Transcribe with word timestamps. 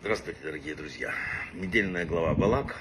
Здравствуйте, 0.00 0.40
дорогие 0.42 0.74
друзья. 0.74 1.14
Недельная 1.54 2.04
глава 2.04 2.34
Балак. 2.34 2.74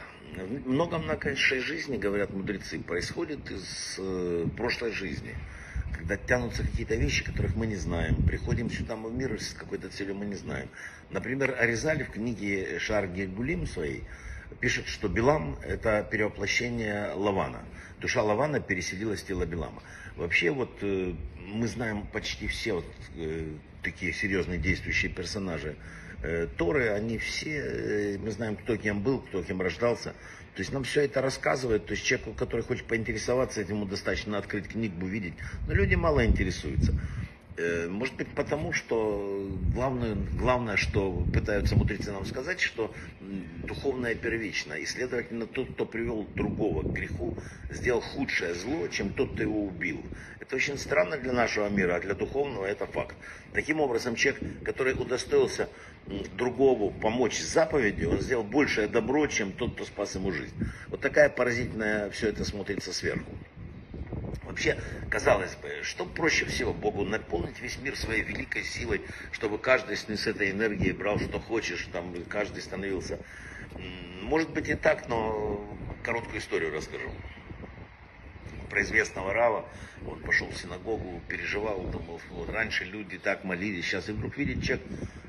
Многом 0.66 1.06
нашей 1.06 1.60
жизни, 1.60 1.98
говорят 1.98 2.34
мудрецы, 2.34 2.80
происходит 2.80 3.52
из 3.52 3.98
э, 4.00 4.48
прошлой 4.58 4.92
жизни. 4.92 5.36
Когда 5.96 6.18
тянутся 6.18 6.64
какие-то 6.64 6.96
вещи, 6.96 7.24
которых 7.24 7.56
мы 7.56 7.68
не 7.68 7.76
знаем. 7.76 8.16
Приходим 8.24 8.72
сюда 8.72 8.96
в 8.96 9.14
мир 9.14 9.40
с 9.40 9.54
какой-то 9.54 9.90
целью 9.90 10.16
мы 10.16 10.26
не 10.26 10.36
знаем. 10.36 10.70
Например, 11.12 11.56
Аризали 11.60 12.02
в 12.02 12.10
книге 12.10 12.80
Шар 12.80 13.08
Гульим 13.08 13.68
своей 13.68 14.04
пишет, 14.60 14.88
что 14.88 15.08
Билам– 15.08 15.58
это 15.64 16.08
перевоплощение 16.10 17.14
Лавана. 17.14 17.64
Душа 18.00 18.24
Лавана 18.24 18.60
переселилась 18.60 19.22
в 19.22 19.28
тело 19.28 19.46
Билама. 19.46 19.82
Вообще 20.16 20.52
вот 20.52 20.72
э, 20.82 21.14
мы 21.38 21.68
знаем 21.68 22.08
почти 22.08 22.48
все 22.48 22.74
вот, 22.74 22.86
э, 23.18 23.48
такие 23.84 24.14
серьезные 24.14 24.58
действующие 24.58 25.12
персонажи 25.12 25.76
э, 26.24 26.48
Торы, 26.58 26.90
они 26.90 27.18
все, 27.18 28.18
мы 28.22 28.32
знаем, 28.32 28.56
кто 28.56 28.78
кем 28.78 29.02
был, 29.02 29.20
кто 29.20 29.44
кем 29.44 29.62
рождался. 29.62 30.14
То 30.56 30.62
есть 30.62 30.74
нам 30.74 30.84
все 30.84 31.02
это 31.02 31.22
рассказывает. 31.22 31.86
То 31.86 31.94
есть 31.94 32.04
человеку, 32.04 32.34
который 32.34 32.62
хочет 32.62 32.86
поинтересоваться 32.86 33.62
этим, 33.62 33.76
ему 33.76 33.86
достаточно 33.86 34.38
открыть 34.38 34.68
книгу, 34.68 35.06
увидеть. 35.06 35.36
Но 35.68 35.74
люди 35.74 35.96
мало 35.96 36.26
интересуются. 36.26 36.94
Э, 37.60 37.90
может 37.90 38.16
быть 38.16 38.30
потому, 38.30 38.72
что 38.72 39.46
главное, 39.76 40.16
главное, 40.38 40.78
что 40.78 41.26
пытаются 41.34 41.76
мудрецы 41.76 42.10
нам 42.10 42.26
сказать, 42.26 42.62
что 42.62 42.94
духовное 43.20 44.16
первично. 44.16 44.76
И, 44.76 44.86
следовательно, 44.86 45.46
тот, 45.46 45.74
кто 45.74 45.86
привел 45.86 46.26
другого 46.36 46.84
к 46.84 46.94
греху, 46.94 47.36
сделал 47.70 48.00
худшее 48.00 48.54
зло, 48.54 48.88
чем 48.88 49.12
тот, 49.12 49.34
кто 49.34 49.44
его 49.44 49.66
убил. 49.66 50.02
Это 50.40 50.56
очень 50.56 50.78
странно 50.78 51.18
для 51.18 51.34
нашего 51.34 51.68
мира, 51.68 51.96
а 51.96 52.00
для 52.00 52.14
духовного 52.14 52.66
это 52.66 52.86
факт. 52.86 53.18
Таким 53.52 53.82
образом, 53.82 54.16
человек, 54.16 54.42
который 54.64 54.94
удостоился 54.94 55.68
другому 56.38 56.92
помочь 56.92 57.40
с 57.40 57.54
заповедью, 57.54 58.12
он 58.12 58.22
сделал 58.22 58.46
большее 58.46 58.88
добро, 58.88 59.28
чем 59.28 59.52
тот, 59.52 59.74
кто 59.74 59.84
спас 59.84 60.16
ему 60.16 60.32
жизнь. 60.32 60.56
Вот 60.88 61.02
такая 61.02 61.28
поразительная 61.28 62.10
все 62.12 62.30
это 62.30 62.46
смотрится 62.46 62.94
сверху. 62.94 63.30
Вообще, 64.60 64.78
казалось 65.10 65.56
бы, 65.56 65.70
что 65.84 66.04
проще 66.04 66.44
всего 66.44 66.74
Богу 66.74 67.06
наполнить 67.06 67.62
весь 67.62 67.78
мир 67.78 67.96
своей 67.96 68.24
великой 68.24 68.66
силой, 68.66 69.00
чтобы 69.32 69.58
каждый 69.58 69.96
с 69.96 70.28
этой 70.28 70.52
энергией 70.52 70.92
брал, 70.92 71.18
что 71.18 71.40
хочешь, 71.40 71.88
там 71.94 72.14
каждый 72.26 72.62
становился. 72.62 73.20
Может 74.22 74.50
быть 74.50 74.68
и 74.68 74.76
так, 74.76 75.08
но 75.08 75.66
короткую 76.04 76.40
историю 76.40 76.74
расскажу. 76.74 77.10
Про 78.70 78.82
известного 78.82 79.32
Рава, 79.34 79.66
он 80.06 80.20
пошел 80.20 80.50
в 80.50 80.58
синагогу, 80.58 81.22
переживал, 81.30 81.82
думал, 81.84 82.20
вот 82.32 82.50
раньше 82.50 82.84
люди 82.84 83.18
так 83.18 83.46
молились, 83.46 83.86
сейчас 83.86 84.10
и 84.10 84.12
вдруг 84.12 84.36
видит 84.36 84.62
человек 84.62 84.86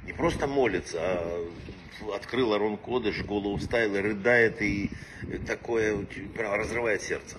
не 0.06 0.12
просто 0.12 0.48
молится, 0.48 0.98
а 1.00 1.50
открыл 2.16 2.52
Арон 2.52 2.76
Кодыш, 2.76 3.22
голову 3.22 3.58
вставил 3.58 3.94
и 3.94 4.00
рыдает, 4.00 4.60
и 4.60 4.90
такое 5.46 6.04
разрывает 6.36 7.02
сердце. 7.02 7.36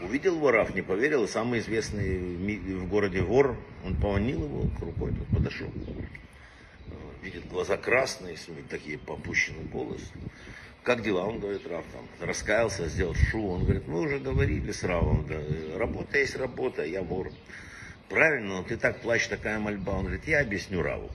Увидел 0.00 0.38
воров, 0.38 0.74
не 0.74 0.82
поверил, 0.82 1.26
самый 1.26 1.58
известный 1.58 2.36
в 2.76 2.88
городе 2.88 3.20
вор, 3.20 3.56
он 3.84 3.96
поманил 3.96 4.44
его 4.44 4.62
рукой, 4.80 5.12
тот 5.12 5.26
подошел. 5.28 5.68
Видит 7.20 7.48
глаза 7.48 7.76
красные, 7.76 8.36
такие 8.70 8.96
попущенный 8.96 9.64
голос. 9.64 10.00
Как 10.84 11.02
дела? 11.02 11.24
Он 11.24 11.40
говорит, 11.40 11.66
Рав, 11.66 11.84
там, 11.92 12.26
раскаялся, 12.26 12.88
сделал 12.88 13.14
шу. 13.14 13.44
Он 13.44 13.64
говорит, 13.64 13.88
мы 13.88 14.00
уже 14.00 14.20
говорили 14.20 14.70
с 14.70 14.84
Равом, 14.84 15.26
да, 15.26 15.36
работа 15.76 16.18
есть 16.18 16.36
работа, 16.36 16.84
я 16.84 17.02
вор. 17.02 17.30
Правильно, 18.08 18.58
но 18.58 18.62
ты 18.62 18.76
так 18.76 19.00
плачешь, 19.00 19.26
такая 19.26 19.58
мольба. 19.58 19.90
Он 19.90 20.04
говорит, 20.04 20.26
я 20.28 20.40
объясню 20.40 20.80
Раву. 20.80 21.10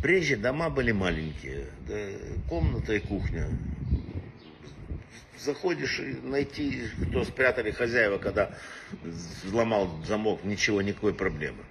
Прежде 0.00 0.36
дома 0.36 0.70
были 0.70 0.92
маленькие, 0.92 1.66
да, 1.88 1.96
комната 2.48 2.94
и 2.94 3.00
кухня 3.00 3.48
заходишь 5.42 6.00
и 6.00 6.16
найти, 6.22 6.82
кто 7.08 7.24
спрятали 7.24 7.70
хозяева, 7.70 8.18
когда 8.18 8.50
взломал 9.02 9.90
замок, 10.06 10.44
ничего, 10.44 10.82
никакой 10.82 11.14
проблемы. 11.14 11.64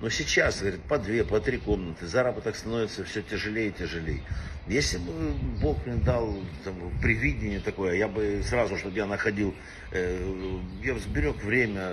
Но 0.00 0.08
сейчас, 0.08 0.60
говорит, 0.60 0.80
по 0.82 0.98
две, 0.98 1.24
по 1.24 1.40
три 1.40 1.58
комнаты, 1.58 2.06
заработок 2.06 2.56
становится 2.56 3.04
все 3.04 3.20
тяжелее 3.20 3.68
и 3.68 3.72
тяжелее. 3.72 4.22
Если 4.66 4.96
бы 4.96 5.12
Бог 5.60 5.84
мне 5.84 5.96
дал 5.96 6.34
там, 6.64 6.74
привидение 7.02 7.60
такое, 7.60 7.96
я 7.96 8.08
бы 8.08 8.42
сразу, 8.42 8.78
чтобы 8.78 8.96
я 8.96 9.04
находил, 9.04 9.54
э, 9.92 10.58
я 10.82 10.98
сберег 10.98 11.42
время, 11.42 11.92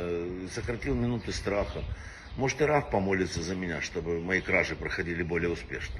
сократил 0.53 0.95
минуты 0.95 1.33
страха. 1.33 1.83
Может, 2.37 2.61
и 2.61 2.65
Рав 2.65 2.89
помолится 2.89 3.41
за 3.41 3.55
меня, 3.55 3.81
чтобы 3.81 4.21
мои 4.21 4.39
кражи 4.39 4.75
проходили 4.75 5.23
более 5.23 5.49
успешно. 5.49 5.99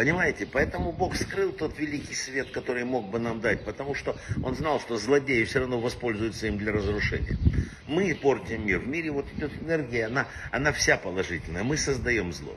Понимаете? 0.00 0.46
Поэтому 0.46 0.92
Бог 0.92 1.14
скрыл 1.14 1.52
тот 1.52 1.78
великий 1.78 2.14
свет, 2.14 2.52
который 2.52 2.84
мог 2.84 3.10
бы 3.10 3.18
нам 3.18 3.42
дать, 3.42 3.66
потому 3.66 3.94
что 3.94 4.16
Он 4.42 4.56
знал, 4.56 4.80
что 4.80 4.96
злодеи 4.96 5.44
все 5.44 5.58
равно 5.58 5.78
воспользуются 5.78 6.46
им 6.46 6.56
для 6.56 6.72
разрушения. 6.72 7.36
Мы 7.86 8.14
портим 8.14 8.66
мир. 8.66 8.78
В 8.78 8.88
мире 8.88 9.10
вот 9.10 9.26
идет 9.36 9.52
энергия, 9.60 10.06
она, 10.06 10.26
она 10.52 10.72
вся 10.72 10.96
положительная. 10.96 11.64
Мы 11.64 11.76
создаем 11.76 12.32
зло. 12.32 12.56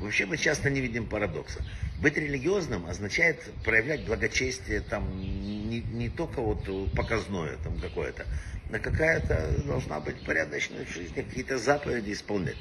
Вообще 0.00 0.26
мы 0.26 0.36
часто 0.36 0.68
не 0.68 0.82
видим 0.82 1.06
парадокса. 1.06 1.64
Быть 1.98 2.18
религиозным 2.18 2.84
означает 2.84 3.40
проявлять 3.64 4.04
благочестие, 4.04 4.82
там, 4.82 5.18
не, 5.18 5.80
не 5.80 6.10
только 6.10 6.42
вот 6.42 6.92
показное 6.92 7.56
там 7.64 7.80
какое-то, 7.80 8.26
а 8.70 8.78
какая-то 8.78 9.62
должна 9.64 9.98
быть 9.98 10.22
порядочная 10.26 10.84
жизнь, 10.84 11.14
какие-то 11.14 11.56
заповеди 11.56 12.12
исполнять. 12.12 12.58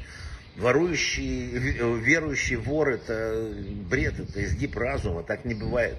Ворующий, 0.56 1.46
верующий 1.48 2.58
вор– 2.58 2.90
это 2.90 3.54
бред, 3.90 4.20
это 4.20 4.44
изгиб 4.44 4.76
разума, 4.76 5.24
так 5.24 5.46
не 5.46 5.54
бывает. 5.54 5.96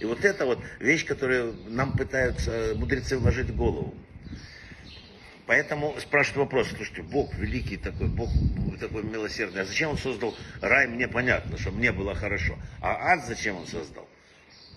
И 0.00 0.04
вот 0.04 0.24
это 0.24 0.46
вот 0.46 0.60
вещь, 0.78 1.04
которую 1.04 1.54
нам 1.68 1.96
пытаются 1.96 2.72
мудрецы 2.76 3.18
вложить 3.18 3.50
в 3.50 3.56
голову. 3.56 3.94
Поэтому 5.46 5.94
спрашивают 6.00 6.48
вопрос, 6.48 6.68
слушайте, 6.68 7.02
Бог 7.02 7.34
великий 7.34 7.76
такой, 7.76 8.08
Бог 8.08 8.30
такой 8.80 9.04
милосердный, 9.04 9.62
а 9.62 9.64
зачем 9.64 9.90
Он 9.90 9.98
создал 9.98 10.34
рай, 10.60 10.88
мне 10.88 11.06
понятно, 11.08 11.56
чтобы 11.56 11.78
мне 11.78 11.92
было 11.92 12.14
хорошо. 12.14 12.58
А 12.80 13.12
ад 13.12 13.26
зачем 13.26 13.56
Он 13.56 13.66
создал? 13.66 14.08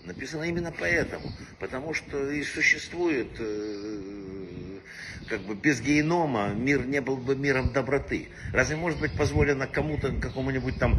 Написано 0.04 0.44
именно 0.44 0.72
поэтому. 0.72 1.32
Потому 1.58 1.92
что 1.92 2.30
и 2.30 2.42
существует 2.42 3.28
э, 3.38 4.39
как 5.30 5.40
бы 5.42 5.54
без 5.54 5.80
генома 5.80 6.48
мир 6.48 6.84
не 6.84 7.00
был 7.00 7.16
бы 7.16 7.36
миром 7.36 7.72
доброты. 7.72 8.28
Разве 8.52 8.76
может 8.76 8.98
быть 8.98 9.12
позволено 9.12 9.68
кому-то, 9.68 10.10
какому-нибудь 10.10 10.76
там 10.78 10.98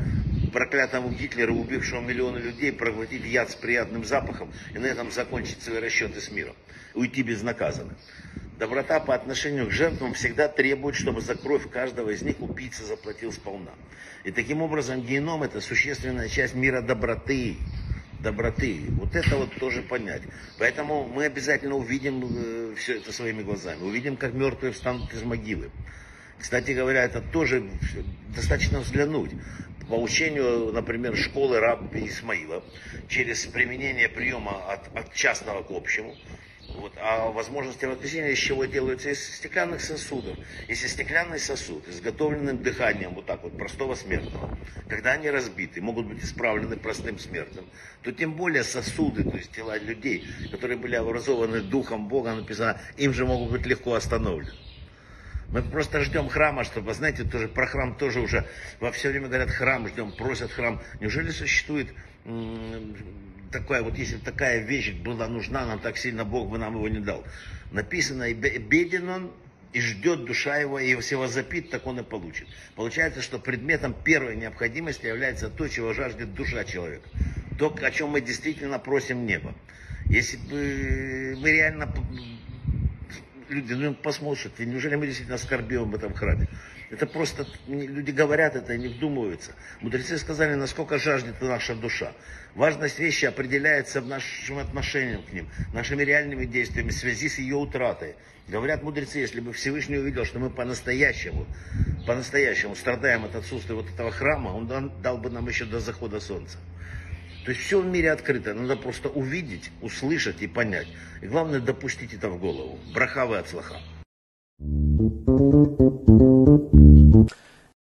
проклятому 0.54 1.12
Гитлеру, 1.12 1.56
убившему 1.56 2.02
миллионы 2.02 2.38
людей, 2.38 2.72
проглотить 2.72 3.26
яд 3.26 3.52
с 3.52 3.56
приятным 3.56 4.06
запахом 4.06 4.50
и 4.74 4.80
на 4.80 4.86
этом 4.86 5.12
закончить 5.12 5.62
свои 5.62 5.80
расчеты 5.80 6.22
с 6.22 6.32
миром, 6.32 6.56
уйти 6.96 7.24
безнаказанно? 7.24 7.94
Доброта 8.58 9.00
по 9.02 9.14
отношению 9.14 9.68
к 9.68 9.72
жертвам 9.72 10.14
всегда 10.14 10.48
требует, 10.48 10.96
чтобы 10.96 11.20
за 11.20 11.36
кровь 11.36 11.70
каждого 11.70 12.12
из 12.12 12.22
них 12.22 12.42
убийца 12.42 12.86
заплатил 12.86 13.34
сполна. 13.34 13.72
И 14.24 14.32
таким 14.32 14.62
образом 14.62 15.02
геном 15.02 15.44
это 15.44 15.60
существенная 15.60 16.30
часть 16.30 16.56
мира 16.56 16.82
доброты 16.82 17.58
доброты. 18.22 18.86
Вот 18.90 19.16
это 19.16 19.36
вот 19.36 19.54
тоже 19.56 19.82
понять. 19.82 20.22
Поэтому 20.58 21.08
мы 21.08 21.26
обязательно 21.26 21.76
увидим 21.76 22.24
э, 22.24 22.76
все 22.78 22.98
это 22.98 23.12
своими 23.12 23.42
глазами. 23.44 23.82
Увидим, 23.84 24.18
как 24.18 24.34
мертвые 24.34 24.74
встанут 24.74 25.14
из 25.14 25.24
могилы. 25.24 25.70
Кстати 26.40 26.72
говоря, 26.72 27.04
это 27.04 27.22
тоже 27.22 27.64
достаточно 28.36 28.80
взглянуть. 28.80 29.32
По 29.90 29.96
учению, 29.96 30.72
например, 30.72 31.16
школы 31.16 31.60
раба 31.60 31.88
Исмаила, 31.94 32.64
через 33.08 33.46
применение 33.46 34.10
приема 34.10 34.72
от, 34.72 34.96
от 34.96 35.14
частного 35.14 35.64
к 35.64 35.72
общему, 35.72 36.16
вот. 36.76 36.94
А 36.98 37.30
возможности 37.30 37.86
воскресения 37.86 38.32
из 38.32 38.40
чего 38.40 38.66
делаются? 38.66 39.10
Из 39.10 39.38
стеклянных 39.38 39.82
сосудов. 39.82 40.38
Если 40.68 40.88
стеклянный 40.88 41.40
сосуд, 41.40 41.88
изготовленным 41.88 42.62
дыханием 42.62 43.14
вот 43.14 43.26
так 43.26 43.44
вот, 43.44 43.58
простого 43.58 43.96
смертного, 43.96 44.58
когда 44.88 45.12
они 45.14 45.30
разбиты, 45.30 45.82
могут 45.82 46.08
быть 46.08 46.24
исправлены 46.24 46.78
простым 46.78 47.20
смертным, 47.20 47.66
то 48.04 48.12
тем 48.12 48.34
более 48.34 48.64
сосуды, 48.64 49.24
то 49.24 49.38
есть 49.38 49.52
тела 49.52 49.78
людей, 49.78 50.26
которые 50.52 50.78
были 50.78 50.96
образованы 50.96 51.62
Духом 51.62 52.08
Бога, 52.08 52.34
написано, 52.34 52.80
им 52.98 53.14
же 53.14 53.26
могут 53.26 53.52
быть 53.52 53.66
легко 53.66 53.94
остановлены. 53.94 54.52
Мы 55.52 55.62
просто 55.62 56.02
ждем 56.02 56.30
храма, 56.30 56.64
чтобы, 56.64 56.94
знаете, 56.94 57.24
тоже 57.24 57.48
про 57.48 57.68
храм 57.68 57.96
тоже 57.96 58.22
уже 58.22 58.48
во 58.80 58.92
все 58.92 59.10
время 59.10 59.28
говорят 59.28 59.50
храм, 59.50 59.88
ждем, 59.88 60.12
просят 60.14 60.52
храм. 60.52 60.82
Неужели 61.00 61.30
существует 61.32 61.90
такая 63.52 63.82
вот, 63.82 63.98
если 63.98 64.18
такая 64.18 64.60
вещь 64.60 64.94
была 64.94 65.28
нужна, 65.28 65.66
нам 65.66 65.80
так 65.80 65.98
сильно 65.98 66.24
Бог 66.24 66.50
бы 66.50 66.58
нам 66.58 66.76
его 66.76 66.88
не 66.88 67.00
дал. 67.00 67.26
Написано, 67.72 68.30
и 68.30 68.34
беден 68.34 69.10
он, 69.10 69.32
и 69.74 69.82
ждет 69.82 70.26
душа 70.26 70.58
его, 70.58 70.80
и 70.80 70.90
если 70.90 71.16
его 71.16 71.28
запит, 71.28 71.70
так 71.70 71.86
он 71.88 72.00
и 72.00 72.04
получит. 72.04 72.48
Получается, 72.76 73.22
что 73.22 73.40
предметом 73.40 73.94
первой 73.94 74.36
необходимости 74.36 75.06
является 75.06 75.50
то, 75.50 75.68
чего 75.68 75.94
жаждет 75.94 76.34
душа 76.34 76.64
человека. 76.64 77.08
То, 77.58 77.76
о 77.82 77.92
чем 77.92 78.10
мы 78.10 78.22
действительно 78.22 78.80
просим 78.80 79.26
небо. 79.26 79.54
Если 80.06 80.38
бы 80.38 81.38
мы 81.40 81.52
реально 81.52 81.94
люди 83.52 83.74
ну, 83.74 83.94
посмотрят, 83.94 84.60
и 84.60 84.66
неужели 84.66 84.96
мы 84.96 85.06
действительно 85.06 85.36
оскорбим 85.36 85.92
в 85.92 85.96
этом 85.96 86.14
храме? 86.14 86.48
Это 86.90 87.06
просто, 87.06 87.46
люди 87.68 88.12
говорят 88.12 88.56
это 88.56 88.74
и 88.74 88.78
не 88.78 88.88
вдумываются. 88.88 89.54
Мудрецы 89.80 90.18
сказали, 90.18 90.56
насколько 90.56 90.98
жаждет 90.98 91.42
наша 91.42 91.76
душа. 91.76 92.14
Важность 92.56 93.00
вещи 93.00 93.26
определяется 93.26 94.02
в 94.02 94.08
нашем 94.08 94.58
отношении 94.58 95.18
к 95.18 95.32
ним, 95.32 95.50
нашими 95.74 96.04
реальными 96.04 96.46
действиями 96.46 96.90
в 96.90 96.98
связи 96.98 97.30
с 97.30 97.38
ее 97.38 97.56
утратой. 97.56 98.16
Говорят 98.48 98.84
мудрецы, 98.84 99.20
если 99.20 99.40
бы 99.40 99.54
Всевышний 99.54 99.98
увидел, 99.98 100.26
что 100.26 100.40
мы 100.40 100.50
по-настоящему, 100.50 101.46
по-настоящему 102.06 102.76
страдаем 102.76 103.24
от 103.24 103.36
отсутствия 103.36 103.76
вот 103.76 103.90
этого 103.90 104.12
храма, 104.12 104.50
он 104.50 104.68
дал 105.02 105.18
бы 105.18 105.30
нам 105.30 105.48
еще 105.48 105.64
до 105.64 105.80
захода 105.80 106.20
солнца. 106.20 106.58
То 107.44 107.52
есть 107.52 107.64
все 107.64 107.82
в 107.82 107.86
мире 107.86 108.12
открыто, 108.12 108.54
надо 108.54 108.76
просто 108.76 109.10
увидеть, 109.10 109.72
услышать 109.82 110.42
и 110.42 110.48
понять. 110.48 110.88
И 111.22 111.28
главное, 111.28 111.60
допустить 111.60 112.14
это 112.14 112.30
в 112.30 112.40
голову. 112.40 112.78
Брахавы 112.94 113.38
от 113.38 113.50
слаха. 113.50 113.78